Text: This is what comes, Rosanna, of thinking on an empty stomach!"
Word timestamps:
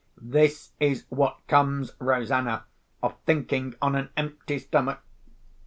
This 0.19 0.71
is 0.79 1.05
what 1.09 1.37
comes, 1.47 1.91
Rosanna, 1.99 2.65
of 3.03 3.15
thinking 3.27 3.75
on 3.83 3.93
an 3.93 4.09
empty 4.17 4.57
stomach!" 4.57 5.01